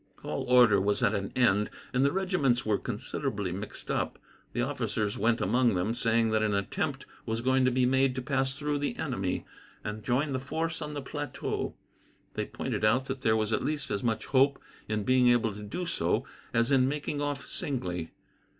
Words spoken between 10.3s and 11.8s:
the force on the plateau.